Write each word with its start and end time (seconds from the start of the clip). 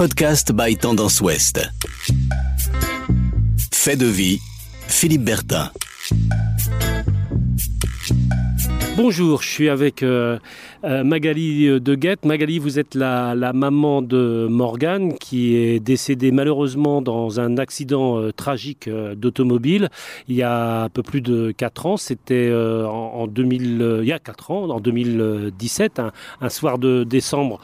podcast 0.00 0.50
by 0.52 0.78
Tendance 0.78 1.20
Ouest. 1.20 1.60
Fait 3.70 3.96
de 3.96 4.06
vie, 4.06 4.40
Philippe 4.88 5.24
Bertin. 5.24 5.70
Bonjour, 8.96 9.42
je 9.42 9.48
suis 9.48 9.68
avec 9.68 10.02
euh, 10.02 10.38
euh, 10.84 11.04
Magali 11.04 11.78
de 11.78 11.94
Guette. 11.94 12.24
Magali, 12.24 12.58
vous 12.58 12.78
êtes 12.78 12.94
la, 12.94 13.34
maman 13.52 14.00
de 14.00 14.46
Morgane 14.48 15.18
qui 15.18 15.54
est 15.54 15.80
décédée 15.80 16.32
malheureusement 16.32 17.02
dans 17.02 17.38
un 17.38 17.58
accident 17.58 18.18
euh, 18.18 18.32
tragique 18.32 18.88
euh, 18.88 19.14
d'automobile 19.14 19.90
il 20.28 20.36
y 20.36 20.42
a 20.42 20.84
un 20.84 20.88
peu 20.88 21.02
plus 21.02 21.20
de 21.20 21.52
4 21.52 21.86
ans. 21.86 21.96
C'était 21.98 22.48
euh, 22.48 22.86
en, 22.86 23.22
en 23.22 23.26
2000, 23.26 23.82
euh, 23.82 23.98
il 24.02 24.08
y 24.08 24.12
a 24.12 24.18
4 24.18 24.50
ans, 24.50 24.70
en 24.70 24.80
2017, 24.80 25.98
un, 25.98 26.12
un 26.40 26.48
soir 26.48 26.78
de 26.78 27.04
décembre 27.04 27.60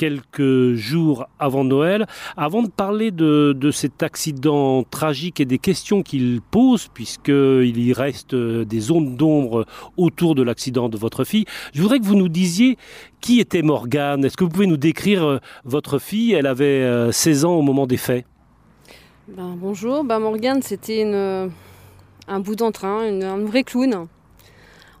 quelques 0.00 0.76
jours 0.76 1.26
avant 1.38 1.62
Noël. 1.62 2.06
Avant 2.38 2.62
de 2.62 2.68
parler 2.68 3.10
de, 3.10 3.52
de 3.54 3.70
cet 3.70 4.02
accident 4.02 4.82
tragique 4.82 5.40
et 5.40 5.44
des 5.44 5.58
questions 5.58 6.02
qu'il 6.02 6.40
pose, 6.40 6.88
puisqu'il 6.94 7.78
y 7.78 7.92
reste 7.92 8.32
euh, 8.32 8.64
des 8.64 8.80
zones 8.80 9.16
d'ombre 9.16 9.66
autour 9.98 10.34
de 10.34 10.42
l'accident 10.42 10.88
de 10.88 10.96
votre 10.96 11.24
fille, 11.24 11.44
je 11.74 11.82
voudrais 11.82 11.98
que 11.98 12.06
vous 12.06 12.16
nous 12.16 12.30
disiez 12.30 12.78
qui 13.20 13.40
était 13.40 13.60
Morgane. 13.60 14.24
Est-ce 14.24 14.38
que 14.38 14.44
vous 14.44 14.50
pouvez 14.50 14.66
nous 14.66 14.78
décrire 14.78 15.22
euh, 15.22 15.38
votre 15.66 15.98
fille? 15.98 16.32
Elle 16.32 16.46
avait 16.46 16.64
euh, 16.64 17.12
16 17.12 17.44
ans 17.44 17.56
au 17.56 17.62
moment 17.62 17.86
des 17.86 17.98
faits. 17.98 18.24
Ben, 19.28 19.54
bonjour, 19.54 20.02
ben, 20.02 20.18
Morgane 20.18 20.62
c'était 20.62 21.02
un 22.26 22.40
bout 22.40 22.56
d'entrain, 22.56 23.20
un 23.20 23.44
vrai 23.44 23.64
clown. 23.64 24.08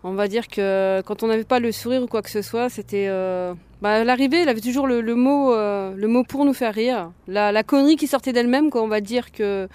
On 0.02 0.12
va 0.12 0.28
dire 0.28 0.48
que 0.48 1.02
quand 1.04 1.22
on 1.22 1.26
n'avait 1.26 1.44
pas 1.44 1.60
le 1.60 1.72
sourire 1.72 2.02
ou 2.02 2.06
quoi 2.06 2.22
que 2.22 2.30
ce 2.30 2.40
soit, 2.40 2.70
c'était. 2.70 3.06
Euh, 3.08 3.52
bah, 3.82 4.02
l'arrivée, 4.02 4.38
elle 4.38 4.48
avait 4.48 4.62
toujours 4.62 4.86
le, 4.86 5.02
le 5.02 5.14
mot, 5.14 5.52
euh, 5.52 5.94
le 5.94 6.08
mot 6.08 6.24
pour 6.24 6.44
nous 6.46 6.54
faire 6.54 6.74
rire. 6.74 7.10
La, 7.28 7.62
connerie 7.62 7.96
qui 7.96 8.06
sortait 8.06 8.32
d'elle-même, 8.32 8.70
quoi. 8.70 8.82
On 8.82 8.88
va 8.88 9.00
dire 9.00 9.30
que. 9.30 9.68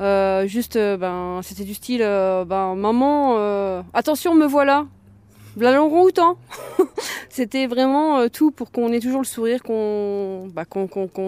euh, 0.00 0.46
juste, 0.46 0.78
ben, 0.78 1.40
c'était 1.42 1.64
du 1.64 1.74
style 1.74 2.00
ben, 2.00 2.76
Maman, 2.76 3.82
attention, 3.92 4.34
me 4.34 4.46
voilà. 4.46 4.86
Voilà 5.56 5.82
autant. 5.82 6.36
c'était 7.28 7.66
vraiment 7.66 8.28
tout 8.28 8.52
pour 8.52 8.70
qu'on 8.70 8.92
ait 8.92 9.00
toujours 9.00 9.22
le 9.22 9.26
sourire, 9.26 9.64
qu'on 9.64 10.46
bah, 10.54 10.64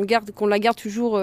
garde, 0.04 0.30
qu'on 0.30 0.46
la 0.46 0.58
garde 0.60 0.76
toujours. 0.76 1.20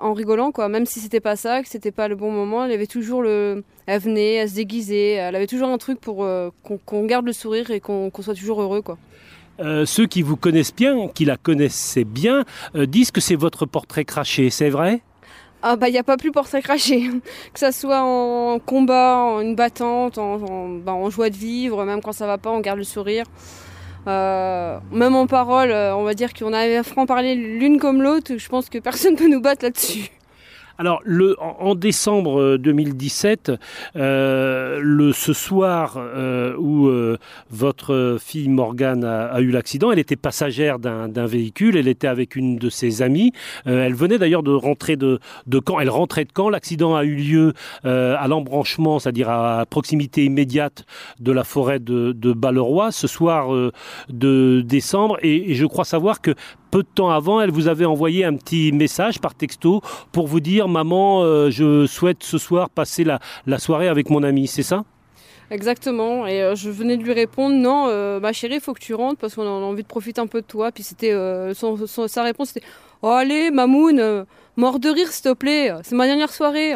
En 0.00 0.12
rigolant 0.12 0.52
quoi. 0.52 0.68
Même 0.68 0.86
si 0.86 1.00
c'était 1.00 1.20
pas 1.20 1.36
ça 1.36 1.62
que 1.62 1.68
c'était 1.68 1.90
pas 1.90 2.08
le 2.08 2.16
bon 2.16 2.30
moment 2.30 2.64
elle 2.64 2.72
avait 2.72 2.86
toujours 2.86 3.22
le 3.22 3.64
elle 3.86 4.00
venait 4.00 4.34
elle 4.34 4.48
se 4.48 4.54
déguisait 4.54 5.12
elle 5.12 5.36
avait 5.36 5.46
toujours 5.46 5.68
un 5.68 5.78
truc 5.78 6.00
pour 6.00 6.24
euh, 6.24 6.50
qu'on 6.62 7.04
garde 7.04 7.26
le 7.26 7.32
sourire 7.32 7.70
et 7.70 7.80
qu'on 7.80 8.10
soit 8.20 8.34
toujours 8.34 8.62
heureux 8.62 8.82
quoi. 8.82 8.98
Euh, 9.58 9.86
ceux 9.86 10.06
qui 10.06 10.20
vous 10.20 10.36
connaissent 10.36 10.74
bien, 10.74 11.08
qui 11.08 11.24
la 11.24 11.38
connaissaient 11.38 12.04
bien, 12.04 12.44
euh, 12.74 12.84
disent 12.84 13.10
que 13.10 13.22
c'est 13.22 13.36
votre 13.36 13.64
portrait 13.64 14.04
craché. 14.04 14.50
C'est 14.50 14.68
vrai? 14.68 15.00
Ah 15.62 15.76
bah 15.76 15.88
il 15.88 15.94
y 15.94 15.98
a 15.98 16.02
pas 16.02 16.18
plus 16.18 16.30
portrait 16.30 16.62
craché. 16.62 17.10
Que 17.52 17.58
ça 17.58 17.72
soit 17.72 18.02
en 18.02 18.58
combat 18.58 19.16
en 19.16 19.40
une 19.40 19.54
battante 19.54 20.18
en, 20.18 20.34
en, 20.42 20.68
bah, 20.68 20.92
en 20.92 21.08
joie 21.10 21.30
de 21.30 21.36
vivre 21.36 21.84
même 21.84 22.02
quand 22.02 22.12
ça 22.12 22.26
va 22.26 22.38
pas 22.38 22.50
on 22.50 22.60
garde 22.60 22.78
le 22.78 22.84
sourire 22.84 23.24
Euh, 24.08 24.78
même 24.92 25.16
en 25.16 25.26
parole 25.26 25.72
euh, 25.72 25.96
on 25.96 26.04
va 26.04 26.14
dire 26.14 26.32
qu'on 26.32 26.52
avait 26.52 26.76
à 26.76 26.84
franc 26.84 27.06
parler 27.06 27.34
l'une 27.34 27.80
comme 27.80 28.02
l'autre 28.02 28.36
je 28.36 28.48
pense 28.48 28.68
que 28.68 28.78
personne 28.78 29.16
peut 29.16 29.28
nous 29.28 29.40
battre 29.40 29.64
là-dessus 29.64 30.10
Alors, 30.78 31.00
le, 31.04 31.36
en, 31.40 31.56
en 31.60 31.74
décembre 31.74 32.40
euh, 32.40 32.58
2017, 32.58 33.52
euh, 33.96 34.78
le, 34.82 35.12
ce 35.12 35.32
soir 35.32 35.94
euh, 35.96 36.54
où 36.58 36.88
euh, 36.88 37.16
votre 37.50 38.18
fille 38.20 38.48
Morgane 38.48 39.02
a, 39.02 39.24
a 39.26 39.40
eu 39.40 39.50
l'accident, 39.50 39.90
elle 39.90 39.98
était 39.98 40.16
passagère 40.16 40.78
d'un 40.78 41.26
véhicule, 41.26 41.76
elle 41.76 41.88
était 41.88 42.08
avec 42.08 42.36
une 42.36 42.58
de 42.58 42.68
ses 42.68 43.00
amies. 43.00 43.32
Euh, 43.66 43.84
elle 43.86 43.94
venait 43.94 44.18
d'ailleurs 44.18 44.42
de 44.42 44.52
rentrer 44.52 44.96
de, 44.96 45.18
de 45.46 45.60
Caen. 45.66 45.80
Elle 45.80 45.90
rentrait 45.90 46.24
de 46.24 46.32
Caen. 46.36 46.50
L'accident 46.50 46.94
a 46.94 47.04
eu 47.04 47.14
lieu 47.14 47.52
euh, 47.86 48.14
à 48.18 48.28
l'embranchement, 48.28 48.98
c'est-à-dire 48.98 49.30
à 49.30 49.64
proximité 49.66 50.24
immédiate 50.24 50.84
de 51.20 51.32
la 51.32 51.44
forêt 51.44 51.78
de, 51.78 52.12
de 52.12 52.32
Balleroy, 52.32 52.92
ce 52.92 53.06
soir 53.06 53.54
euh, 53.54 53.72
de 54.10 54.60
décembre. 54.60 55.16
Et, 55.22 55.52
et 55.52 55.54
je 55.54 55.64
crois 55.64 55.84
savoir 55.84 56.20
que 56.20 56.34
peu 56.70 56.82
de 56.82 56.88
temps 56.94 57.10
avant, 57.10 57.40
elle 57.40 57.50
vous 57.50 57.68
avait 57.68 57.84
envoyé 57.84 58.24
un 58.24 58.34
petit 58.34 58.72
message 58.72 59.20
par 59.20 59.34
texto 59.34 59.80
pour 60.12 60.26
vous 60.26 60.40
dire 60.40 60.65
Maman, 60.68 61.22
euh, 61.22 61.50
je 61.50 61.86
souhaite 61.86 62.22
ce 62.22 62.38
soir 62.38 62.70
passer 62.70 63.04
la, 63.04 63.58
soirée 63.58 63.88
avec 63.88 64.10
mon 64.10 64.22
ami, 64.22 64.46
c'est 64.46 64.62
ça? 64.62 64.84
Exactement, 65.50 66.26
et 66.26 66.42
euh, 66.42 66.54
je 66.56 66.70
venais 66.70 66.96
de 66.96 67.04
lui 67.04 67.12
répondre 67.12 67.54
non, 67.54 67.86
euh, 67.88 68.18
ma 68.18 68.32
chérie, 68.32 68.56
il 68.56 68.60
faut 68.60 68.74
que 68.74 68.80
tu 68.80 68.94
rentres 68.94 69.18
parce 69.18 69.36
qu'on 69.36 69.46
a 69.46 69.46
envie 69.46 69.84
de 69.84 69.88
profiter 69.88 70.20
un 70.20 70.26
peu 70.26 70.40
de 70.40 70.46
toi. 70.46 70.72
Puis 70.72 70.82
c'était 70.82 71.12
sa 71.54 72.22
réponse 72.22 72.48
c'était 72.48 72.66
oh 73.02 73.08
allez 73.08 73.50
Mamoun, 73.50 74.26
mort 74.56 74.80
de 74.80 74.88
rire 74.88 75.08
s'il 75.12 75.22
te 75.22 75.34
plaît, 75.34 75.72
c'est 75.82 75.94
ma 75.94 76.06
dernière 76.06 76.32
soirée. 76.32 76.74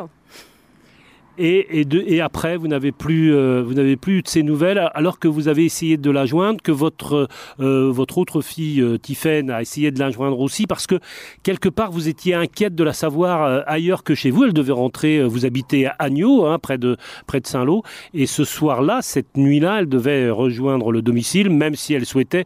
Et, 1.42 2.20
après, 2.20 2.56
vous 2.56 2.68
n'avez 2.68 2.92
plus, 2.92 3.34
euh, 3.34 3.62
vous 3.62 3.74
n'avez 3.74 3.96
plus 3.96 4.22
de 4.22 4.28
ces 4.28 4.42
nouvelles, 4.42 4.90
alors 4.94 5.18
que 5.18 5.28
vous 5.28 5.48
avez 5.48 5.64
essayé 5.64 5.96
de 5.96 6.10
la 6.10 6.26
joindre, 6.26 6.60
que 6.62 6.72
votre, 6.72 7.28
euh, 7.60 7.94
autre 7.94 8.42
fille, 8.42 8.80
euh, 8.80 8.98
Tiffaine, 8.98 9.50
a 9.50 9.62
essayé 9.62 9.90
de 9.90 9.98
la 9.98 10.10
joindre 10.10 10.38
aussi, 10.40 10.66
parce 10.66 10.86
que 10.86 10.96
quelque 11.42 11.68
part, 11.68 11.90
vous 11.92 12.08
étiez 12.08 12.34
inquiète 12.34 12.74
de 12.74 12.84
la 12.84 12.92
savoir 12.92 13.44
euh, 13.44 13.60
ailleurs 13.66 14.04
que 14.04 14.14
chez 14.14 14.30
vous. 14.30 14.44
Elle 14.44 14.52
devait 14.52 14.72
rentrer, 14.72 15.22
vous 15.22 15.46
habitez 15.46 15.86
à 15.86 15.96
Agneau, 15.98 16.44
hein, 16.44 16.58
près 16.58 16.76
de, 16.78 16.96
Saint-Lô, 17.44 17.82
et 18.12 18.26
ce 18.26 18.44
soir-là, 18.44 19.00
cette 19.00 19.36
nuit-là, 19.36 19.78
elle 19.80 19.88
devait 19.88 20.28
rejoindre 20.28 20.92
le 20.92 21.00
domicile, 21.00 21.48
même 21.48 21.74
si 21.74 21.94
elle 21.94 22.04
souhaitait 22.04 22.44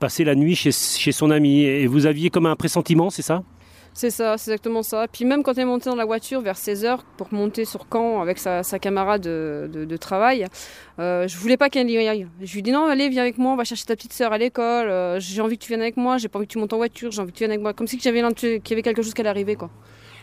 passer 0.00 0.24
la 0.24 0.34
nuit 0.34 0.56
chez, 0.56 0.72
chez 0.72 1.12
son 1.12 1.30
ami. 1.30 1.62
Et 1.62 1.86
vous 1.86 2.06
aviez 2.06 2.30
comme 2.30 2.46
un 2.46 2.56
pressentiment, 2.56 3.10
c'est 3.10 3.22
ça? 3.22 3.42
C'est 3.96 4.10
ça, 4.10 4.36
c'est 4.36 4.50
exactement 4.50 4.82
ça. 4.82 5.06
Puis 5.06 5.24
même 5.24 5.44
quand 5.44 5.52
elle 5.52 5.60
est 5.60 5.64
montée 5.64 5.88
dans 5.88 5.94
la 5.94 6.04
voiture 6.04 6.40
vers 6.40 6.56
16h 6.56 6.98
pour 7.16 7.32
monter 7.32 7.64
sur 7.64 7.86
Caen 7.90 8.20
avec 8.20 8.38
sa, 8.38 8.62
camarade 8.80 9.22
de, 9.22 9.96
travail, 9.96 10.46
euh, 10.98 11.28
je 11.28 11.38
voulais 11.38 11.56
pas 11.56 11.70
qu'elle 11.70 11.88
y 11.88 11.96
aille. 11.96 12.26
Je 12.42 12.54
lui 12.54 12.62
dis 12.62 12.72
non, 12.72 12.86
allez, 12.86 13.08
viens 13.08 13.22
avec 13.22 13.38
moi, 13.38 13.52
on 13.52 13.56
va 13.56 13.62
chercher 13.62 13.84
ta 13.84 13.94
petite 13.94 14.12
sœur 14.12 14.32
à 14.32 14.38
l'école, 14.38 14.90
euh, 14.90 15.20
j'ai 15.20 15.40
envie 15.40 15.56
que 15.56 15.62
tu 15.62 15.68
viennes 15.68 15.80
avec 15.80 15.96
moi, 15.96 16.18
j'ai 16.18 16.26
pas 16.26 16.40
envie 16.40 16.48
que 16.48 16.52
tu 16.52 16.58
montes 16.58 16.72
en 16.72 16.78
voiture, 16.78 17.12
j'ai 17.12 17.22
envie 17.22 17.30
que 17.30 17.36
tu 17.36 17.44
viennes 17.44 17.52
avec 17.52 17.62
moi. 17.62 17.72
Comme 17.72 17.86
si 17.86 18.00
j'avais 18.00 18.20
qu'il 18.34 18.60
y 18.68 18.72
avait 18.72 18.82
quelque 18.82 19.00
chose 19.00 19.14
qui 19.14 19.20
allait 19.20 19.30
arriver 19.30 19.54
quoi. 19.54 19.70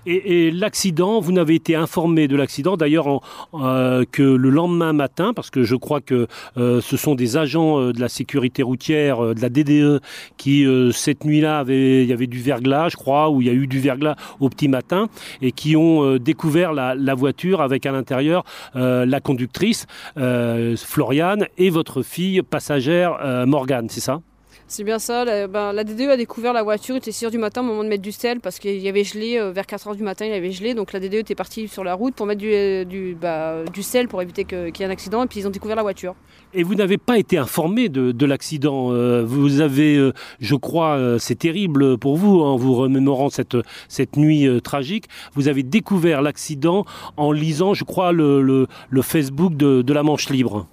Et, 0.06 0.52
l'accident, 0.52 1.20
vous 1.20 1.32
n'avez 1.32 1.56
été 1.56 1.76
informé 1.76 2.28
de 2.28 2.36
l'accident 2.36 2.76
d'ailleurs 2.76 3.22
euh, 3.54 4.04
que 4.12 4.24
le 4.24 4.50
lendemain 4.50 4.94
matin, 4.94 5.34
parce 5.34 5.50
que 5.50 5.64
je 5.64 5.76
crois 5.76 6.02
que 6.02 6.28
euh, 6.58 6.82
ce 6.82 6.98
sont 6.98 7.14
des 7.14 7.38
agents 7.38 7.80
euh, 7.80 7.94
de 7.94 8.00
la 8.00 8.10
sécurité 8.10 8.64
routière, 8.64 9.36
de 9.36 9.42
la 9.42 9.50
DDE, 9.50 10.02
qui 10.38 10.66
cette 10.94 11.24
nuit-là 11.26 11.64
il 11.68 12.06
y 12.06 12.14
avait 12.14 12.28
du 12.28 12.40
verglas, 12.40 12.90
je 12.90 12.98
crois, 12.98 13.30
ou 13.30 13.42
il 13.42 13.48
y 13.48 13.50
a 13.50 13.54
eu 13.54 13.68
du 13.68 13.80
verglas 13.80 14.16
au 14.40 14.50
petit 14.50 14.68
matin, 14.68 15.08
et 15.42 15.52
qui 15.52 15.76
ont 15.76 16.18
découvert 16.18 16.74
la, 16.74 16.96
la 16.96 17.14
voiture 17.14 17.62
avec 17.62 17.86
à 17.86 17.92
l'intérieur 17.92 18.44
la 18.74 19.20
conductrice 19.20 19.86
Floriane 20.16 21.48
et 21.58 21.70
votre 21.70 22.02
fille 22.02 22.42
passagère 22.42 23.46
Morgane, 23.46 23.90
c'est 23.90 24.02
ça? 24.02 24.22
C'est 24.72 24.86
bien 24.86 25.00
ça. 25.00 25.26
La, 25.26 25.48
ben, 25.48 25.74
DDE 25.74 26.12
a 26.12 26.16
découvert 26.16 26.54
la 26.54 26.64
voiture, 26.64 26.96
il 26.96 27.00
était 27.00 27.12
6h 27.12 27.30
du 27.30 27.38
matin 27.38 27.60
au 27.60 27.66
moment 27.66 27.84
de 27.84 27.90
mettre 27.90 28.02
du 28.02 28.14
sel 28.14 28.40
parce 28.40 28.58
qu'il 28.58 28.78
y 28.78 28.88
avait 28.88 29.04
gelé, 29.04 29.38
euh, 29.38 29.52
vers 29.52 29.66
4h 29.66 29.98
du 29.98 30.04
matin 30.04 30.24
il 30.26 30.32
y 30.32 30.34
avait 30.34 30.54
gelé. 30.54 30.76
Donc 30.76 30.94
la 30.94 31.02
DDE 31.02 31.16
était 31.16 31.36
partie 31.36 31.68
sur 31.68 31.84
la 31.84 31.94
route 31.94 32.16
pour 32.16 32.26
mettre 32.26 32.40
du, 32.40 32.54
euh, 32.54 33.14
bah, 33.20 33.66
sel 33.82 34.08
pour 34.08 34.22
éviter 34.22 34.46
qu'il 34.46 34.72
y 34.80 34.84
ait 34.84 34.86
un 34.86 34.90
accident 34.90 35.26
et 35.26 35.28
puis 35.28 35.42
ils 35.42 35.48
ont 35.48 35.50
découvert 35.50 35.76
la 35.76 35.82
voiture. 35.82 36.16
Et 36.54 36.64
vous 36.64 36.76
n'avez 36.76 36.98
pas 36.98 37.18
été 37.18 37.38
informé 37.38 37.90
de, 37.90 38.14
de 38.14 38.26
l'accident. 38.26 38.94
euh, 38.94 39.26
vous 39.26 39.60
avez, 39.60 40.12
je 40.40 40.56
crois, 40.56 41.18
c'est 41.20 41.40
terrible 41.40 41.98
pour 41.98 42.16
vous, 42.16 42.40
en 42.40 42.56
vous 42.56 42.74
remémorant 42.74 43.30
cette, 43.30 43.58
cette 43.90 44.16
nuit 44.16 44.48
tragique. 44.62 45.08
Vous 45.34 45.50
avez 45.50 45.64
découvert 45.64 46.22
l'accident 46.22 46.86
en 47.18 47.34
lisant, 47.34 47.74
je 47.74 47.84
crois, 47.84 48.14
le, 48.14 48.68
Facebook 49.02 49.58
de 49.58 49.94
la 49.94 50.04
Manche 50.04 50.30
Libre. 50.30 50.66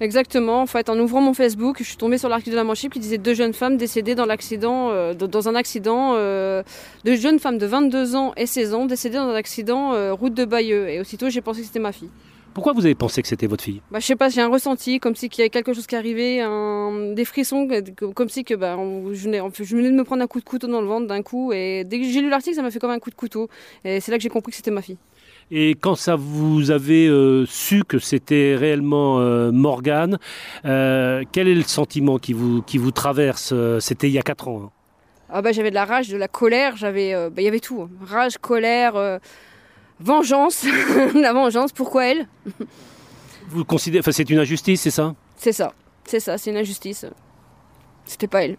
Exactement. 0.00 0.62
En 0.62 0.66
fait, 0.66 0.88
en 0.88 0.98
ouvrant 0.98 1.20
mon 1.20 1.34
Facebook, 1.34 1.76
je 1.80 1.84
suis 1.84 1.96
tombée 1.96 2.18
sur 2.18 2.28
l'article 2.28 2.52
de 2.52 2.56
la 2.56 2.64
Manche 2.64 2.82
Libre 2.82 2.94
qui 2.94 3.00
disait 3.00 3.18
deux 3.18 3.34
jeunes 3.34 3.52
femmes 3.52 3.76
décédées 3.76 4.14
dans 4.14 4.26
l'accident, 4.26 4.90
euh, 4.90 5.14
dans- 5.14 5.48
un 5.48 5.54
accident, 5.54 6.14
euh, 6.16 6.62
deux 7.04 7.16
jeunes 7.16 7.38
femmes 7.38 7.58
de 7.58 7.66
22 7.66 8.16
ans 8.16 8.32
et 8.36 8.46
16 8.46 8.74
ans 8.74 8.86
décédées 8.86 9.16
dans 9.16 9.28
un 9.28 9.34
accident 9.34 9.92
euh, 9.94 10.12
route 10.12 10.34
de 10.34 10.44
Bayeux. 10.44 10.88
Et 10.88 11.00
aussitôt, 11.00 11.28
j'ai 11.30 11.40
pensé 11.40 11.60
que 11.60 11.66
c'était 11.66 11.78
ma 11.80 11.92
fille. 11.92 12.10
Pourquoi 12.52 12.72
vous 12.72 12.84
avez 12.84 12.96
pensé 12.96 13.22
que 13.22 13.28
c'était 13.28 13.46
votre 13.46 13.62
fille? 13.62 13.80
Bah, 13.92 14.00
je 14.00 14.06
sais 14.06 14.16
pas, 14.16 14.28
j'ai 14.28 14.40
un 14.40 14.48
ressenti, 14.48 14.98
comme 14.98 15.14
si 15.14 15.28
qu'il 15.28 15.40
y 15.40 15.42
avait 15.42 15.50
quelque 15.50 15.72
chose 15.72 15.86
qui 15.86 15.94
arrivait, 15.94 16.40
un- 16.40 17.12
des 17.14 17.24
frissons, 17.24 17.68
comme 18.14 18.28
si 18.28 18.42
que 18.42 18.54
bah, 18.54 18.76
on- 18.76 19.14
je, 19.14 19.24
venais, 19.24 19.40
je 19.54 19.76
venais 19.76 19.90
de 19.90 19.94
me 19.94 20.02
prendre 20.02 20.22
un 20.22 20.26
coup 20.26 20.40
de 20.40 20.44
couteau 20.44 20.66
dans 20.66 20.80
le 20.80 20.86
ventre 20.88 21.06
d'un 21.06 21.22
coup. 21.22 21.52
Et 21.52 21.84
dès 21.84 22.00
que 22.00 22.06
j'ai 22.06 22.20
lu 22.20 22.28
l'article, 22.28 22.56
ça 22.56 22.62
m'a 22.62 22.70
fait 22.72 22.80
comme 22.80 22.90
un 22.90 22.98
coup 22.98 23.10
de 23.10 23.14
couteau. 23.14 23.48
Et 23.84 24.00
c'est 24.00 24.10
là 24.10 24.16
que 24.18 24.22
j'ai 24.22 24.28
compris 24.30 24.50
que 24.50 24.56
c'était 24.56 24.72
ma 24.72 24.82
fille. 24.82 24.98
Et 25.50 25.70
quand 25.72 25.96
ça 25.96 26.14
vous 26.16 26.70
avez 26.70 27.08
euh, 27.08 27.44
su 27.46 27.82
que 27.84 27.98
c'était 27.98 28.54
réellement 28.56 29.18
euh, 29.18 29.50
Morgane, 29.50 30.18
euh, 30.64 31.24
quel 31.32 31.48
est 31.48 31.54
le 31.54 31.62
sentiment 31.62 32.18
qui 32.18 32.32
vous, 32.32 32.62
qui 32.62 32.78
vous 32.78 32.92
traverse 32.92 33.50
euh, 33.52 33.80
C'était 33.80 34.08
il 34.08 34.12
y 34.12 34.18
a 34.18 34.22
4 34.22 34.48
ans. 34.48 34.62
hein? 34.66 34.70
Ah 35.32 35.42
bah, 35.42 35.52
j'avais 35.52 35.70
de 35.70 35.74
la 35.74 35.84
rage, 35.84 36.08
de 36.08 36.16
la 36.16 36.28
colère, 36.28 36.76
j'avais, 36.76 37.14
bah, 37.30 37.40
il 37.42 37.44
y 37.44 37.48
avait 37.48 37.60
tout. 37.60 37.82
hein. 37.82 37.90
Rage, 38.04 38.38
colère, 38.38 39.18
vengeance, 40.00 40.64
la 41.14 41.32
vengeance. 41.32 41.72
Pourquoi 41.72 42.06
elle? 42.06 42.26
Vous 43.48 43.64
considérez, 43.64 44.00
enfin, 44.00 44.12
c'est 44.12 44.28
une 44.30 44.38
injustice, 44.38 44.80
c'est 44.82 44.90
ça? 44.90 45.14
C'est 45.36 45.52
ça, 45.52 45.72
c'est 46.04 46.20
ça, 46.20 46.36
c'est 46.38 46.50
une 46.50 46.56
injustice. 46.56 47.06
C'était 48.06 48.26
pas 48.26 48.44
elle. 48.44 48.56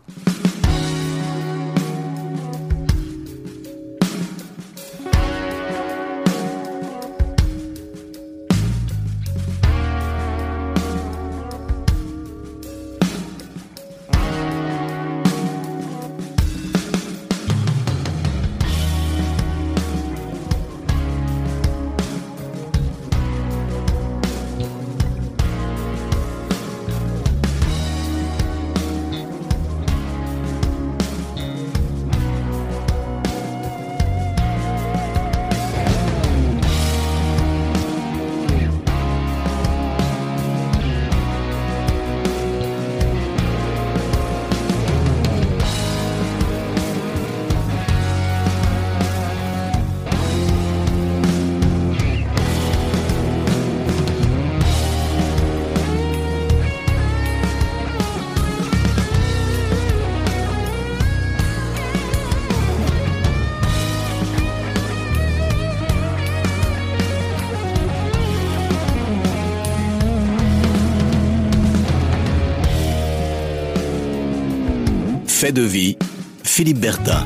Fait 75.41 75.51
de 75.51 75.63
vie, 75.63 75.97
Philippe 76.43 76.77
Bertin. 76.77 77.25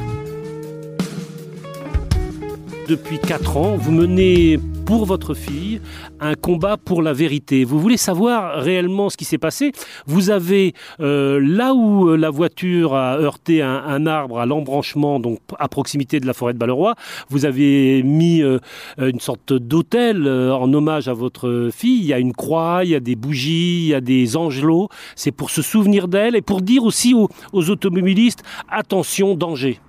Depuis 2.87 3.19
4 3.19 3.57
ans, 3.57 3.75
vous 3.75 3.91
menez 3.91 4.57
pour 4.85 5.05
votre 5.05 5.33
fille 5.33 5.81
un 6.19 6.35
combat 6.35 6.77
pour 6.77 7.01
la 7.01 7.13
vérité. 7.13 7.63
Vous 7.63 7.79
voulez 7.79 7.97
savoir 7.97 8.61
réellement 8.61 9.09
ce 9.09 9.17
qui 9.17 9.25
s'est 9.25 9.37
passé? 9.37 9.71
Vous 10.05 10.29
avez 10.29 10.73
euh, 10.99 11.39
là 11.41 11.73
où 11.73 12.09
euh, 12.09 12.15
la 12.15 12.29
voiture 12.29 12.93
a 12.93 13.17
heurté 13.17 13.61
un, 13.61 14.05
arbre 14.05 14.39
à 14.39 14.45
l'embranchement, 14.45 15.19
donc 15.19 15.39
à 15.57 15.67
proximité 15.67 16.19
de 16.19 16.27
la 16.27 16.33
forêt 16.33 16.53
de 16.53 16.59
Balleroy, 16.59 16.95
vous 17.29 17.45
avez 17.45 18.03
mis 18.03 18.41
euh, 18.41 18.59
une 18.97 19.19
sorte 19.19 19.53
d'hôtel 19.53 20.27
en 20.27 20.71
hommage 20.73 21.07
à 21.07 21.13
votre 21.13 21.69
fille. 21.73 21.99
Il 21.99 22.05
y 22.05 22.13
a 22.13 22.19
une 22.19 22.33
croix, 22.33 22.81
il 22.83 22.91
y 22.91 22.95
a 22.95 22.99
des 22.99 23.15
bougies, 23.15 23.85
il 23.85 23.87
y 23.87 23.93
a 23.93 24.01
des 24.01 24.37
angelots. 24.37 24.89
C'est 25.15 25.31
pour 25.31 25.49
se 25.49 25.61
souvenir 25.61 26.07
d'elle 26.07 26.35
et 26.35 26.41
pour 26.41 26.61
dire 26.61 26.83
aussi 26.83 27.13
aux 27.13 27.69
automobilistes 27.69 28.43
attention, 28.69 29.35
danger. 29.35 29.79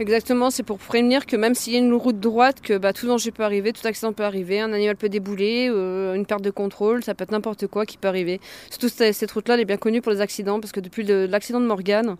Exactement, 0.00 0.50
c'est 0.50 0.64
pour 0.64 0.78
prévenir 0.78 1.24
que 1.24 1.36
même 1.36 1.54
s'il 1.54 1.72
y 1.72 1.76
a 1.76 1.78
une 1.78 1.94
route 1.94 2.18
droite, 2.18 2.60
que 2.60 2.76
bah, 2.78 2.92
tout 2.92 3.06
danger 3.06 3.30
peut 3.30 3.44
arriver, 3.44 3.72
tout 3.72 3.86
accident 3.86 4.12
peut 4.12 4.24
arriver, 4.24 4.58
un 4.58 4.72
animal 4.72 4.96
peut 4.96 5.08
débouler, 5.08 5.68
euh, 5.70 6.14
une 6.14 6.26
perte 6.26 6.42
de 6.42 6.50
contrôle, 6.50 7.04
ça 7.04 7.14
peut 7.14 7.22
être 7.22 7.30
n'importe 7.30 7.68
quoi 7.68 7.86
qui 7.86 7.96
peut 7.96 8.08
arriver. 8.08 8.40
Surtout 8.70 8.88
cette 8.88 9.30
route-là, 9.30 9.54
elle 9.54 9.60
est 9.60 9.64
bien 9.64 9.76
connue 9.76 10.02
pour 10.02 10.10
les 10.10 10.20
accidents, 10.20 10.58
parce 10.58 10.72
que 10.72 10.80
depuis 10.80 11.04
l'accident 11.04 11.60
de 11.60 11.66
Morgane, 11.66 12.16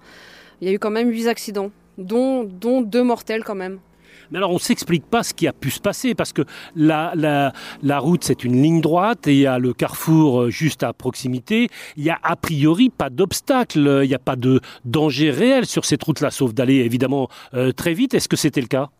il 0.61 0.69
y 0.69 0.71
a 0.71 0.75
eu 0.75 0.79
quand 0.79 0.93
même 0.93 1.09
8 1.11 1.26
accidents, 1.26 1.73
dont, 1.99 2.44
dont 2.44 2.81
deux 2.81 3.03
mortels 3.03 3.43
quand 3.43 3.56
même. 3.56 3.81
Mais 4.31 4.38
alors 4.38 4.50
on 4.50 4.55
ne 4.55 4.59
s'explique 4.59 5.05
pas 5.05 5.23
ce 5.23 5.35
qui 5.35 5.47
a 5.47 5.53
pu 5.53 5.71
se 5.71 5.81
passer 5.81 6.15
parce 6.15 6.32
que 6.32 6.43
la, 6.76 7.12
la, 7.15 7.99
route 7.99 8.25
c'est 8.25 8.44
une 8.44 8.61
ligne 8.62 8.81
droite 8.81 9.26
et 9.26 9.32
il 9.32 9.41
y 9.41 9.47
a 9.47 9.59
le 9.59 9.73
carrefour 9.73 10.43
euh, 10.43 10.50
juste 10.50 10.82
à 10.82 10.93
proximité. 10.93 11.69
Il 11.97 12.05
n'y 12.05 12.11
a 12.11 12.19
a 12.23 12.37
priori 12.37 12.91
pas 12.91 13.11
d'obstacle, 13.11 14.00
il 14.03 14.09
n'y 14.09 14.15
a 14.15 14.19
pas 14.19 14.37
de 14.37 14.61
danger 14.85 15.31
réel 15.31 15.67
sur 15.67 15.85
cette 15.85 16.03
route-là, 16.03 16.31
sauf 16.31 16.55
d'aller 16.55 16.76
évidemment 16.76 17.29
euh, 17.55 17.73
très 17.73 17.94
vite. 17.94 18.15
Est-ce 18.15 18.29
que 18.29 18.37
c'était 18.37 18.61
le 18.61 18.67
cas? 18.67 18.91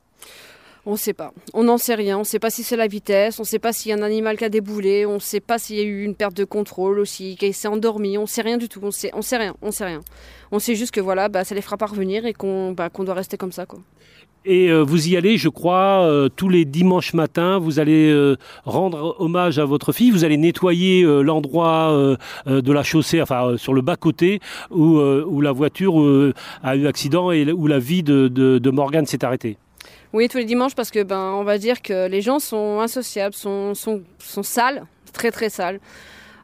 On 0.87 0.93
ne 0.93 0.97
sait 0.97 1.15
pas. 1.15 1.32
On 1.55 1.65
n'en 1.65 1.79
sait 1.79 1.94
rien. 1.94 2.17
On 2.17 2.21
ne 2.21 2.25
sait 2.25 2.38
pas 2.38 2.50
si 2.50 2.62
c'est 2.62 2.76
la 2.76 2.87
vitesse. 2.87 3.38
On 3.38 3.43
ne 3.43 3.47
sait 3.47 3.59
pas 3.59 3.73
s'il 3.73 3.91
y 3.91 3.93
a 3.94 3.97
un 3.97 4.03
animal 4.03 4.37
qui 4.37 4.44
a 4.44 4.50
déboulé. 4.50 5.06
On 5.06 5.15
ne 5.15 5.19
sait 5.19 5.41
pas 5.41 5.59
s'il 5.59 5.76
y 5.76 5.81
a 5.81 5.82
eu 5.82 6.05
une 6.05 6.15
perte 6.15 6.37
de 6.37 6.44
contrôle 6.44 6.99
aussi, 6.99 7.37
qu'il 7.37 7.55
s'est 7.55 7.69
endormi. 7.69 8.19
On 8.19 8.23
ne 8.23 8.26
sait 8.26 8.43
rien 8.43 8.59
du 8.59 8.69
tout. 8.69 8.81
On 8.82 8.91
sait, 8.91 9.11
on 9.15 9.23
sait 9.23 9.38
rien. 9.38 9.55
On 9.62 9.71
sait 9.71 9.87
rien. 9.87 10.00
On 10.53 10.59
sait 10.59 10.75
juste 10.75 10.93
que 10.93 11.00
voilà, 11.00 11.29
bah, 11.29 11.43
ça 11.44 11.55
les 11.55 11.62
fera 11.62 11.79
parvenir 11.79 12.26
et 12.26 12.35
qu'on 12.35 12.73
bah, 12.73 12.91
qu'on 12.91 13.05
doit 13.05 13.15
rester 13.15 13.38
comme 13.38 13.53
ça. 13.53 13.65
Quoi. 13.65 13.81
Et 14.46 14.69
euh, 14.69 14.82
vous 14.82 15.08
y 15.08 15.17
allez, 15.17 15.38
je 15.38 15.49
crois, 15.49 16.02
euh, 16.02 16.29
tous 16.29 16.50
les 16.50 16.67
dimanches 16.67 17.14
matins. 17.14 17.58
Vous 17.58 17.79
allez 17.79 18.11
euh, 18.11 18.37
rendre 18.64 19.17
hommage 19.19 19.58
à 19.58 19.64
votre 19.64 19.93
fille. 19.93 20.11
Vous 20.11 20.25
allez 20.25 20.37
nettoyer 20.37 21.02
l'endroit 21.02 22.17
de 22.46 22.73
la 22.73 22.82
chaussée, 22.82 23.23
enfin 23.23 23.56
sur 23.56 23.75
le 23.75 23.81
bas 23.81 23.96
côté 23.96 24.41
où, 24.70 24.99
où 24.99 25.41
la 25.41 25.52
voiture 25.52 25.94
a 26.62 26.76
eu 26.76 26.87
accident 26.87 27.31
et 27.31 27.50
où 27.52 27.67
la 27.67 27.79
vie 27.79 28.02
de, 28.02 28.29
de, 28.29 28.70
Morgane 28.70 29.06
s'est 29.06 29.25
arrêtée. 29.25 29.56
Oui, 30.12 30.29
tous 30.29 30.38
les 30.38 30.44
dimanches 30.44 30.75
parce 30.75 30.90
que 30.90 31.02
ben 31.02 31.32
on 31.35 31.44
va 31.44 31.58
dire 31.58 31.82
que 31.82 32.08
les 32.08 32.20
gens 32.20 32.38
sont 32.38 32.81
insociables, 32.81 33.35
sont, 33.35 33.75
sont, 33.75 34.02
sont 34.19 34.43
sales, 34.43 34.85
très 35.12 35.31
très 35.31 35.49
sales. 35.49 35.81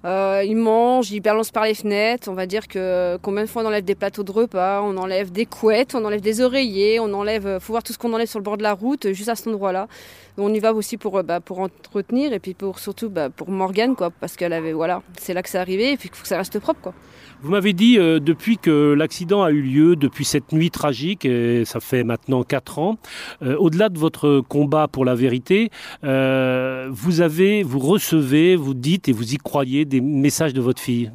Euh, 0.05 0.43
ils 0.47 0.56
mangent, 0.56 1.11
ils 1.11 1.20
balancent 1.20 1.50
par 1.50 1.64
les 1.64 1.75
fenêtres. 1.75 2.29
On 2.31 2.35
va 2.35 2.47
dire 2.47 2.69
que 2.69 3.19
combien 3.23 3.44
de 3.44 3.49
fois 3.49 3.62
on 3.62 3.67
enlève 3.67 3.85
des 3.85 3.94
plateaux 3.94 4.23
de 4.23 4.32
repas, 4.32 4.82
on 4.82 4.97
enlève 4.97 5.31
des 5.31 5.47
couettes, 5.47 5.94
on 5.94 6.05
enlève 6.05 6.20
des 6.20 6.41
oreillers, 6.41 7.00
on 7.00 7.12
enlève. 7.12 7.47
Euh, 7.47 7.61
faut 7.61 7.73
voir 7.73 7.82
tout 7.82 7.93
ce 7.93 7.99
qu'on 7.99 8.12
enlève 8.12 8.29
sur 8.29 8.38
le 8.38 8.44
bord 8.44 8.56
de 8.56 8.62
la 8.62 8.73
route, 8.73 9.12
juste 9.12 9.29
à 9.29 9.35
cet 9.35 9.49
endroit-là. 9.49 9.88
On 10.38 10.52
y 10.55 10.58
va 10.58 10.73
aussi 10.73 10.97
pour, 10.97 11.19
euh, 11.19 11.23
bah, 11.23 11.41
pour 11.41 11.58
entretenir 11.61 12.32
et 12.32 12.38
puis 12.38 12.55
pour 12.55 12.79
surtout 12.79 13.11
bah, 13.11 13.29
pour 13.31 13.50
Morgane, 13.50 13.94
quoi, 13.94 14.11
parce 14.11 14.37
qu'elle 14.37 14.52
avait 14.52 14.73
voilà, 14.73 15.02
c'est 15.19 15.35
là 15.35 15.43
que 15.43 15.49
c'est 15.50 15.58
arrivé 15.58 15.93
et 15.93 15.97
puis 15.97 16.08
il 16.12 16.17
faut 16.17 16.23
que 16.23 16.29
ça 16.29 16.38
reste 16.38 16.58
propre, 16.58 16.81
quoi. 16.81 16.94
Vous 17.43 17.50
m'avez 17.50 17.73
dit, 17.73 17.99
euh, 17.99 18.20
depuis 18.20 18.58
que 18.58 18.93
l'accident 18.93 19.43
a 19.43 19.50
eu 19.50 19.62
lieu, 19.62 19.96
depuis 19.96 20.26
cette 20.26 20.53
nuit 20.53 20.70
tragique, 20.70 21.25
et 21.25 21.64
ça 21.64 21.81
fait 21.81 22.05
maintenant 22.05 22.43
4 22.43 22.79
ans, 22.79 22.99
euh, 23.43 23.56
au-delà 23.56 23.88
de 23.88 23.99
votre 23.99 24.43
combat 24.46 24.88
pour 24.88 25.06
la 25.06 25.14
vérité, 25.14 25.70
euh, 26.05 26.88
vous 26.91 27.23
avez, 27.23 27.62
vous 27.62 27.79
recevez, 27.79 28.56
vous 28.56 28.75
dites 28.75 29.08
et 29.08 29.12
vous 29.12 29.32
y 29.32 29.38
croyez 29.38 29.87
des 29.90 30.00
messages 30.00 30.54
de 30.54 30.60
votre 30.60 30.81
fille 30.81 31.12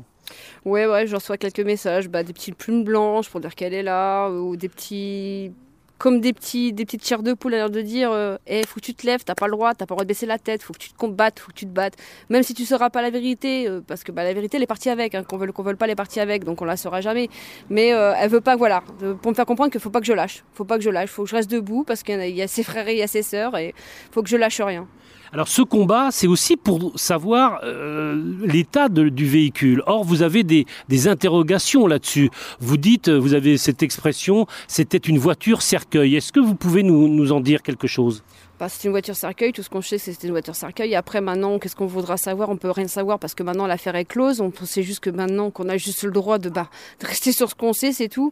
Ouais, 0.66 0.88
ouais, 0.88 1.06
je 1.08 1.16
reçois 1.16 1.38
quelques 1.38 1.60
messages, 1.60 2.10
bah, 2.10 2.24
des 2.24 2.34
petites 2.34 2.56
plumes 2.56 2.84
blanches 2.84 3.30
pour 3.30 3.40
dire 3.40 3.54
qu'elle 3.54 3.74
est 3.74 3.84
là, 3.84 4.30
ou 4.30 4.56
des 4.56 4.70
petits 4.70 5.52
comme 5.98 6.20
des 6.20 6.34
petits 6.34 6.74
des 6.74 6.84
petites 6.84 7.06
chairs 7.06 7.24
de 7.24 7.34
poule 7.34 7.54
à 7.54 7.58
l'air 7.58 7.70
de 7.70 7.82
dire 7.82 8.12
euh, 8.12 8.36
eh 8.48 8.66
faut 8.66 8.82
que 8.82 8.86
tu 8.86 8.94
te 8.94 9.06
lèves 9.06 9.24
t'as 9.24 9.34
pas 9.34 9.46
le 9.46 9.54
droit 9.54 9.74
t'as 9.74 9.86
pas 9.86 9.94
le 9.94 9.98
droit 9.98 10.04
de 10.04 10.08
baisser 10.10 10.26
la 10.26 10.38
tête 10.38 10.62
faut 10.62 10.74
que 10.74 10.78
tu 10.78 10.90
te 10.90 10.98
combattes 10.98 11.40
faut 11.40 11.52
que 11.52 11.58
tu 11.58 11.66
te 11.66 11.72
battes. 11.72 11.94
Même 12.30 12.44
si 12.44 12.54
tu 12.54 12.66
sauras 12.66 12.90
pas 12.90 13.02
la 13.02 13.10
vérité 13.10 13.68
euh, 13.70 13.80
parce 13.86 14.04
que 14.04 14.12
bah, 14.12 14.26
la 14.26 14.34
vérité 14.34 14.58
elle 14.58 14.64
est 14.64 14.68
partie 14.68 14.90
avec 14.90 15.16
hein, 15.16 15.24
qu'on 15.24 15.38
veuille 15.38 15.54
qu'on 15.54 15.64
veuille 15.64 15.76
pas 15.76 15.86
elle 15.86 15.92
est 15.92 15.96
partie 15.96 16.20
avec 16.20 16.44
donc 16.44 16.62
on 16.62 16.66
la 16.66 16.76
saura 16.76 17.00
jamais. 17.00 17.30
Mais 17.70 17.94
euh, 17.94 18.14
elle 18.20 18.30
veut 18.30 18.42
pas 18.42 18.58
voilà 18.58 18.84
pour 19.22 19.32
me 19.32 19.36
faire 19.36 19.46
comprendre 19.46 19.72
qu'il 19.72 19.80
faut 19.80 19.90
pas 19.90 20.02
que 20.02 20.06
je 20.06 20.14
lâche 20.14 20.44
faut 20.54 20.66
pas 20.66 20.78
que 20.78 20.84
je 20.84 20.90
lâche 20.90 21.10
faut 21.10 21.24
que 21.24 21.30
je 21.30 21.36
reste 21.36 21.50
debout 21.50 21.86
parce 21.86 22.04
qu'il 22.04 22.22
y, 22.22 22.32
y, 22.34 22.42
a 22.42 22.48
ses 22.48 22.64
frères 22.64 22.90
et 22.90 22.94
il 22.94 23.00
y 23.00 23.04
a 23.04 23.08
ses 23.08 23.24
sœurs 23.24 23.58
et 23.58 23.74
faut 24.12 24.22
que 24.22 24.30
je 24.30 24.36
lâche 24.36 24.60
rien 24.60 24.88
alors 25.36 25.50
ce 25.50 25.62
combat, 25.62 26.12
c'est 26.12 26.28
aussi 26.28 26.56
pour 26.56 26.94
savoir 26.96 27.60
euh, 27.66 28.16
l'état 28.46 28.88
du 28.88 29.26
véhicule. 29.26 29.84
Or, 29.86 30.06
vous 30.06 30.22
avez 30.22 30.46
des, 30.46 30.66
interrogations 31.10 31.88
là-dessus. 31.88 32.30
Vous 32.62 32.78
dites, 32.78 33.10
vous 33.10 33.34
avez 33.34 33.58
cette 33.58 33.84
expression, 33.84 34.48
c'était 34.70 34.98
une 34.98 35.18
voiture 35.18 35.62
cercueil. 35.62 36.16
Est-ce 36.16 36.32
que 36.32 36.40
vous 36.40 36.56
pouvez 36.56 36.84
nous 36.84 37.34
en 37.34 37.42
dire 37.42 37.64
quelque 37.64 37.86
chose? 37.86 38.24
Bah, 38.60 38.70
c'est 38.70 38.86
une 38.86 38.92
voiture 38.92 39.16
cercueil, 39.16 39.52
tout 39.52 39.64
ce 39.64 39.70
qu'on 39.70 39.82
sait 39.82 39.98
c'est 39.98 40.24
une 40.24 40.32
voiture 40.32 40.56
cercueil. 40.56 40.96
Après 40.96 41.20
maintenant, 41.20 41.60
qu'est-ce 41.60 41.76
qu'on 41.76 41.86
voudra 41.86 42.16
savoir? 42.16 42.50
On 42.50 42.58
peut 42.58 42.72
rien 42.72 42.88
savoir 42.88 43.20
parce 43.20 43.36
que 43.36 43.44
maintenant 43.44 43.68
l'affaire 43.68 43.96
est 43.96 44.06
close. 44.06 44.40
On 44.40 44.52
sait 44.64 44.84
juste 44.84 45.02
que 45.02 45.10
maintenant 45.10 45.52
qu'on 45.52 45.68
a 45.68 45.78
juste 45.78 46.04
le 46.04 46.12
droit 46.12 46.38
de, 46.38 46.50
bah, 46.50 46.70
rester 47.02 47.32
sur 47.32 47.50
ce 47.50 47.56
qu'on 47.56 47.74
sait, 47.74 47.92
c'est 47.92 48.08
tout. 48.08 48.32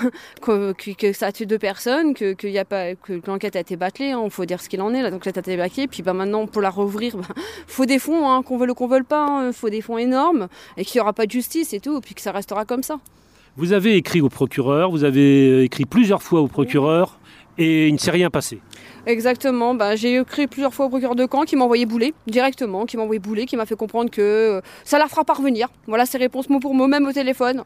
que, 0.42 1.12
ça 1.12 1.26
a 1.26 1.32
tué 1.32 1.46
deux 1.46 1.58
personnes, 1.58 2.14
que, 2.14 2.36
l'enquête 3.26 3.56
a 3.56 3.60
été 3.60 3.76
bâclée, 3.76 4.08
il 4.08 4.12
hein. 4.12 4.28
faut 4.30 4.44
dire 4.44 4.60
ce 4.60 4.68
qu'il 4.68 4.82
en 4.82 4.92
est. 4.92 5.08
L'enquête 5.08 5.36
a 5.38 5.40
été 5.40 5.56
bâclée, 5.56 5.88
puis 5.88 6.02
bah, 6.02 6.12
maintenant 6.12 6.46
pour 6.46 6.60
la 6.60 6.70
rouvrir, 6.70 7.16
bah, 7.16 7.24
faut 7.66 7.86
des 7.86 7.98
fonds, 7.98 8.30
hein, 8.30 8.42
qu'on 8.42 8.58
veut 8.58 8.66
le 8.66 8.74
qu'on 8.74 8.88
veut 8.88 9.02
pas, 9.02 9.26
hein. 9.26 9.52
faut 9.52 9.70
des 9.70 9.80
fonds 9.80 9.98
énormes 9.98 10.48
et 10.76 10.84
qu'il 10.84 10.98
n'y 10.98 11.02
aura 11.02 11.12
pas 11.12 11.26
de 11.26 11.30
justice 11.30 11.72
et 11.72 11.80
tout, 11.80 12.00
puis 12.00 12.14
que 12.14 12.20
ça 12.20 12.32
restera 12.32 12.64
comme 12.64 12.82
ça. 12.82 12.98
Vous 13.56 13.72
avez 13.72 13.96
écrit 13.96 14.20
au 14.20 14.28
procureur, 14.28 14.90
vous 14.90 15.04
avez 15.04 15.64
écrit 15.64 15.84
plusieurs 15.84 16.22
fois 16.22 16.40
au 16.40 16.46
procureur 16.46 17.18
et 17.58 17.88
il 17.88 17.92
ne 17.92 17.98
s'est 17.98 18.10
rien 18.10 18.30
passé. 18.30 18.60
Exactement, 19.04 19.74
bah, 19.74 19.96
j'ai 19.96 20.16
écrit 20.16 20.46
plusieurs 20.46 20.72
fois 20.72 20.86
au 20.86 20.88
procureur 20.88 21.16
de 21.16 21.26
camp 21.26 21.42
qui 21.42 21.56
m'a 21.56 21.64
envoyé 21.64 21.86
bouler 21.86 22.14
directement, 22.28 22.86
qui 22.86 22.96
m'a 22.96 23.02
envoyé 23.02 23.18
bouler, 23.18 23.46
qui 23.46 23.56
m'a 23.56 23.66
fait 23.66 23.74
comprendre 23.74 24.10
que 24.10 24.20
euh, 24.20 24.60
ça 24.84 24.98
la 24.98 25.08
fera 25.08 25.24
parvenir. 25.24 25.68
Voilà 25.88 26.06
ses 26.06 26.18
réponses 26.18 26.48
mot 26.48 26.60
pour 26.60 26.72
mot, 26.74 26.86
même 26.86 27.04
au 27.06 27.12
téléphone. 27.12 27.64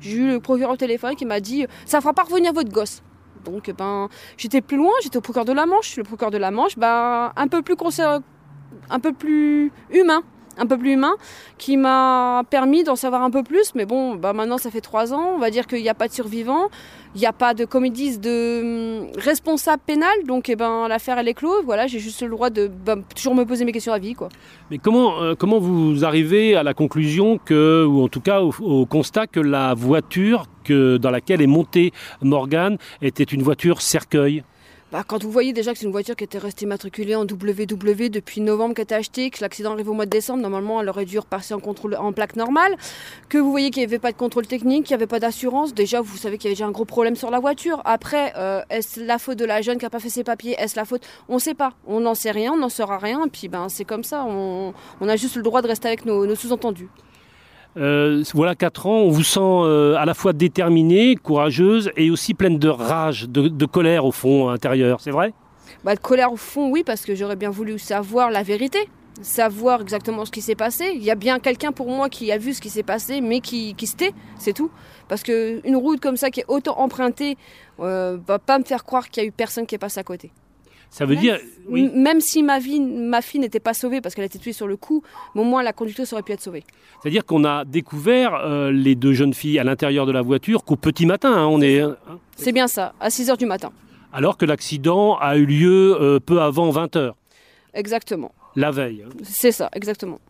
J'ai 0.00 0.16
eu 0.16 0.26
le 0.26 0.40
procureur 0.40 0.72
au 0.72 0.76
téléphone 0.76 1.14
qui 1.14 1.24
m'a 1.24 1.38
dit 1.38 1.66
ça 1.86 2.00
fera 2.00 2.12
parvenir 2.12 2.52
votre 2.52 2.72
gosse. 2.72 3.00
Donc 3.44 3.72
ben 3.76 4.08
j'étais 4.36 4.60
plus 4.60 4.76
loin, 4.76 4.92
j'étais 5.02 5.18
au 5.18 5.20
procureur 5.20 5.44
de 5.44 5.52
la 5.52 5.66
Manche. 5.66 5.96
Le 5.96 6.02
procureur 6.02 6.32
de 6.32 6.38
la 6.38 6.50
Manche, 6.50 6.76
ben, 6.76 7.32
un 7.36 7.46
peu 7.46 7.62
plus 7.62 7.76
un 8.90 9.00
peu 9.00 9.12
plus 9.12 9.70
humain 9.90 10.22
un 10.58 10.66
peu 10.66 10.78
plus 10.78 10.92
humain, 10.92 11.14
qui 11.58 11.76
m'a 11.76 12.42
permis 12.50 12.84
d'en 12.84 12.96
savoir 12.96 13.22
un 13.22 13.30
peu 13.30 13.42
plus. 13.42 13.74
Mais 13.74 13.86
bon, 13.86 14.14
bah 14.14 14.32
maintenant 14.32 14.58
ça 14.58 14.70
fait 14.70 14.80
trois 14.80 15.12
ans, 15.12 15.32
on 15.34 15.38
va 15.38 15.50
dire 15.50 15.66
qu'il 15.66 15.82
n'y 15.82 15.88
a 15.88 15.94
pas 15.94 16.08
de 16.08 16.12
survivants, 16.12 16.68
il 17.14 17.20
n'y 17.20 17.26
a 17.26 17.32
pas 17.32 17.54
de, 17.54 17.64
comme 17.64 17.84
ils 17.84 17.92
disent, 17.92 18.20
de 18.20 19.02
hum, 19.02 19.08
responsable 19.18 19.82
pénal. 19.86 20.12
Donc 20.26 20.48
eh 20.48 20.56
ben, 20.56 20.88
l'affaire 20.88 21.18
elle 21.18 21.28
est 21.28 21.34
close. 21.34 21.62
Voilà, 21.64 21.86
j'ai 21.86 21.98
juste 21.98 22.22
le 22.22 22.30
droit 22.30 22.50
de 22.50 22.68
bah, 22.68 22.96
toujours 23.14 23.34
me 23.34 23.44
poser 23.44 23.64
mes 23.64 23.72
questions 23.72 23.92
à 23.92 23.98
vie. 23.98 24.14
Quoi. 24.14 24.28
Mais 24.70 24.78
comment, 24.78 25.20
euh, 25.22 25.34
comment 25.34 25.58
vous 25.58 26.04
arrivez 26.04 26.54
à 26.54 26.62
la 26.62 26.74
conclusion 26.74 27.38
que, 27.38 27.84
ou 27.84 28.02
en 28.02 28.08
tout 28.08 28.20
cas 28.20 28.40
au, 28.40 28.86
constat 28.86 29.26
que 29.26 29.40
la 29.40 29.74
voiture 29.74 30.46
que, 30.64 30.96
dans 30.96 31.10
laquelle 31.10 31.42
est 31.42 31.46
montée 31.46 31.92
Morgane 32.22 32.78
était 33.00 33.24
une 33.24 33.42
voiture 33.42 33.80
cercueil? 33.80 34.44
Bah, 34.92 35.04
quand 35.06 35.24
vous 35.24 35.30
voyez 35.30 35.54
déjà 35.54 35.72
que 35.72 35.78
c'est 35.78 35.86
une 35.86 35.92
voiture 35.92 36.14
qui 36.14 36.24
était 36.24 36.36
restée 36.36 36.66
matriculée 36.66 37.14
en 37.14 37.22
WW 37.22 38.10
depuis 38.10 38.42
novembre, 38.42 38.74
qui 38.74 38.82
a 38.82 38.84
été 38.84 38.94
achetée, 38.94 39.30
que 39.30 39.40
l'accident 39.40 39.72
arrive 39.72 39.88
au 39.88 39.94
mois 39.94 40.04
de 40.04 40.10
décembre, 40.10 40.42
normalement 40.42 40.82
elle 40.82 40.88
aurait 40.90 41.06
dû 41.06 41.18
repasser 41.18 41.54
en, 41.54 41.60
contrôle, 41.60 41.96
en 41.96 42.12
plaque 42.12 42.36
normale, 42.36 42.76
que 43.30 43.38
vous 43.38 43.50
voyez 43.50 43.70
qu'il 43.70 43.80
n'y 43.80 43.86
avait 43.86 43.98
pas 43.98 44.12
de 44.12 44.18
contrôle 44.18 44.46
technique, 44.46 44.84
qu'il 44.84 44.94
n'y 44.94 45.02
avait 45.02 45.06
pas 45.06 45.18
d'assurance, 45.18 45.72
déjà 45.72 46.02
vous 46.02 46.18
savez 46.18 46.36
qu'il 46.36 46.44
y 46.44 46.48
avait 46.48 46.56
déjà 46.56 46.66
un 46.66 46.72
gros 46.72 46.84
problème 46.84 47.16
sur 47.16 47.30
la 47.30 47.40
voiture. 47.40 47.80
Après, 47.86 48.34
euh, 48.36 48.60
est-ce 48.68 49.00
la 49.00 49.18
faute 49.18 49.38
de 49.38 49.46
la 49.46 49.62
jeune 49.62 49.78
qui 49.78 49.86
n'a 49.86 49.90
pas 49.90 49.98
fait 49.98 50.10
ses 50.10 50.24
papiers? 50.24 50.56
Est-ce 50.58 50.76
la 50.76 50.84
faute? 50.84 51.08
On 51.30 51.36
ne 51.36 51.40
sait 51.40 51.54
pas. 51.54 51.72
On 51.86 52.00
n'en 52.00 52.14
sait 52.14 52.30
rien, 52.30 52.52
on 52.52 52.58
n'en 52.58 52.68
saura 52.68 52.98
rien, 52.98 53.24
et 53.24 53.30
puis 53.30 53.48
ben, 53.48 53.70
c'est 53.70 53.86
comme 53.86 54.04
ça, 54.04 54.26
on, 54.26 54.74
a 55.00 55.16
juste 55.16 55.36
le 55.36 55.42
droit 55.42 55.62
de 55.62 55.68
rester 55.68 55.88
avec 55.88 56.04
nos 56.04 56.34
sous-entendus. 56.34 56.90
Euh, 57.76 58.22
voilà 58.34 58.54
quatre 58.54 58.86
ans, 58.86 58.98
on 58.98 59.10
vous 59.10 59.22
sent 59.22 59.40
euh, 59.40 59.94
à 59.96 60.04
la 60.04 60.14
fois 60.14 60.32
déterminée, 60.32 61.16
courageuse 61.16 61.90
et 61.96 62.10
aussi 62.10 62.34
pleine 62.34 62.58
de 62.58 62.68
rage, 62.68 63.28
de, 63.28 63.66
colère 63.66 64.04
au 64.04 64.12
fond 64.12 64.50
intérieur, 64.50 65.00
c'est 65.00 65.10
vrai? 65.10 65.32
Bah, 65.84 65.94
De 65.94 66.00
colère 66.00 66.32
au 66.32 66.36
fond, 66.36 66.70
oui, 66.70 66.82
parce 66.84 67.04
que 67.04 67.14
j'aurais 67.14 67.36
bien 67.36 67.50
voulu 67.50 67.78
savoir 67.78 68.30
la 68.30 68.42
vérité, 68.42 68.90
savoir 69.22 69.80
exactement 69.80 70.24
ce 70.26 70.30
qui 70.30 70.42
s'est 70.42 70.54
passé. 70.54 70.92
Il 70.94 71.02
y 71.02 71.10
a 71.10 71.14
bien 71.14 71.38
quelqu'un 71.38 71.72
pour 71.72 71.88
moi 71.88 72.10
qui 72.10 72.30
a 72.30 72.36
vu 72.36 72.52
ce 72.52 72.60
qui 72.60 72.68
s'est 72.68 72.82
passé, 72.82 73.22
mais 73.22 73.40
qui, 73.40 73.74
qui 73.74 73.86
se 73.86 73.96
tait, 73.96 74.12
c'est 74.38 74.52
tout. 74.52 74.70
Parce 75.08 75.22
qu'une 75.22 75.76
route 75.76 76.00
comme 76.00 76.16
ça 76.16 76.30
qui 76.30 76.40
est 76.40 76.46
autant 76.48 76.78
empruntée, 76.78 77.38
euh, 77.80 78.18
va 78.26 78.38
pas 78.38 78.58
me 78.58 78.64
faire 78.64 78.84
croire 78.84 79.08
qu'il 79.08 79.22
y 79.22 79.26
a 79.26 79.28
eu 79.28 79.32
personne 79.32 79.66
qui 79.66 79.74
est 79.74 79.78
passé 79.78 79.98
à 79.98 80.04
côté. 80.04 80.30
Ça 80.94 81.06
veut 81.06 81.14
même, 81.14 81.22
dire. 81.22 81.38
Oui. 81.68 81.90
Même 81.94 82.20
si 82.20 82.42
ma, 82.42 82.58
vie, 82.58 82.78
ma 82.80 83.22
fille 83.22 83.40
n'était 83.40 83.60
pas 83.60 83.72
sauvée 83.72 84.00
parce 84.02 84.14
qu'elle 84.14 84.24
a 84.24 84.26
été 84.26 84.38
tuée 84.38 84.52
sur 84.52 84.66
le 84.66 84.76
coup, 84.76 85.02
mais 85.34 85.40
au 85.40 85.44
moins 85.44 85.62
la 85.62 85.72
conductrice 85.72 86.12
aurait 86.12 86.22
pu 86.22 86.32
être 86.32 86.42
sauvée. 86.42 86.64
C'est-à-dire 87.02 87.24
qu'on 87.24 87.44
a 87.44 87.64
découvert 87.64 88.34
euh, 88.34 88.70
les 88.70 88.94
deux 88.94 89.14
jeunes 89.14 89.32
filles 89.32 89.58
à 89.58 89.64
l'intérieur 89.64 90.04
de 90.04 90.12
la 90.12 90.20
voiture 90.20 90.64
qu'au 90.64 90.76
petit 90.76 91.06
matin. 91.06 91.32
Hein, 91.32 91.46
on 91.46 91.62
est, 91.62 91.80
hein, 91.80 91.96
C'est 92.36 92.52
bien 92.52 92.68
ça, 92.68 92.92
à 93.00 93.08
6 93.08 93.30
h 93.30 93.38
du 93.38 93.46
matin. 93.46 93.72
alors 94.12 94.36
que 94.36 94.44
l'accident 94.44 95.16
a 95.16 95.36
eu 95.38 95.46
lieu 95.46 95.96
euh, 95.98 96.20
peu 96.20 96.42
avant 96.42 96.68
20 96.70 96.94
heures, 96.96 97.16
Exactement. 97.72 98.32
la 98.54 98.70
veille. 98.70 99.04
hein. 99.06 99.12
C'est 99.22 99.52
ça, 99.52 99.70
exactement. 99.74 100.20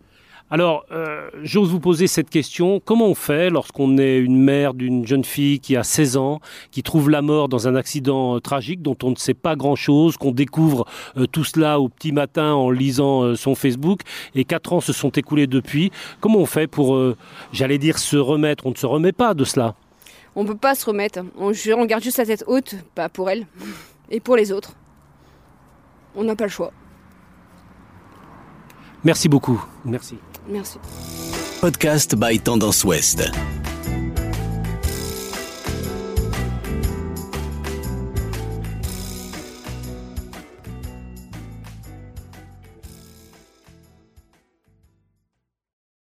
Alors, 0.53 0.85
euh, 0.93 1.31
j'ose 1.43 1.71
vous 1.71 1.81
poser 1.81 2.07
cette 2.07 2.29
question. 2.29 2.79
Comment 2.79 3.07
on 3.07 3.15
fait 3.15 3.49
lorsqu'on 3.49 3.97
est 3.97 4.19
une 4.19 4.39
mère 4.39 4.75
d'une 4.75 5.07
jeune 5.07 5.25
fille 5.25 5.61
qui 5.61 5.79
a 5.79 5.83
16 5.83 6.19
ans, 6.19 6.41
qui 6.71 6.83
trouve 6.83 7.09
la 7.09 7.23
mort 7.23 7.49
dans 7.49 7.69
un 7.69 7.75
accident 7.75 8.37
euh, 8.37 8.39
tragique 8.39 8.83
dont 8.83 8.99
on 9.03 9.13
ne 9.13 9.17
sait 9.17 9.33
pas 9.33 9.57
grand-chose, 9.57 10.19
qu'on 10.19 10.31
découvre 10.31 10.87
euh, 11.17 11.27
tout 11.27 11.45
cela 11.45 11.81
au 11.81 11.89
petit 11.89 12.13
matin 12.13 12.53
en 12.53 12.69
lisant 12.71 13.35
son 13.35 13.55
Facebook, 13.55 14.01
et 14.35 14.45
4 14.45 14.75
ans 14.75 14.81
se 14.83 14.93
sont 14.93 15.09
écoulés 15.09 15.47
depuis. 15.47 15.91
Comment 16.21 16.41
on 16.41 16.47
fait 16.47 16.67
pour, 16.67 17.01
j'allais 17.51 17.79
dire, 17.79 17.99
se 17.99 18.19
remettre? 18.19 18.67
On 18.67 18.73
ne 18.73 18.77
se 18.77 18.85
remet 18.85 19.13
pas 19.13 19.33
de 19.33 19.45
cela. 19.45 19.75
On 20.37 20.45
peut 20.45 20.55
pas 20.55 20.75
se 20.75 20.85
remettre. 20.85 21.21
On 21.39 21.87
garde 21.87 22.03
juste 22.03 22.19
la 22.19 22.27
tête 22.27 22.45
haute, 22.47 22.75
pas 22.95 23.09
pour 23.09 23.31
elle 23.31 23.47
et 24.11 24.21
pour 24.21 24.37
les 24.37 24.53
autres. 24.53 24.75
On 26.15 26.25
n'a 26.25 26.37
pas 26.37 26.45
le 26.45 26.51
choix. 26.51 26.73
Merci 29.03 29.31
beaucoup. 29.31 29.65
Merci. 29.87 30.19
Merci. 30.47 30.79
Podcast 31.61 32.19
by 32.19 32.37
Tendance 32.39 32.85
Ouest. 32.85 33.62